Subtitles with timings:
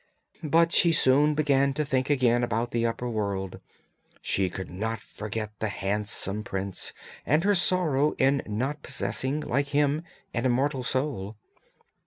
[0.41, 3.59] But she soon began to think again about the upper world,
[4.19, 6.91] she could not forget the handsome prince
[7.23, 10.01] and her sorrow in not possessing, like him,
[10.33, 11.37] an immortal soul.